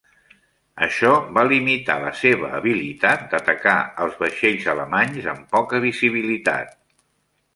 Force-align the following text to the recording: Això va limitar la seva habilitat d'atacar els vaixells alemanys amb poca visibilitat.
Això 0.85 1.09
va 1.37 1.41
limitar 1.49 1.97
la 2.05 2.13
seva 2.21 2.49
habilitat 2.59 3.27
d'atacar 3.33 3.77
els 4.05 4.17
vaixells 4.23 4.67
alemanys 4.73 5.27
amb 5.35 5.45
poca 5.57 5.85
visibilitat. 5.87 6.75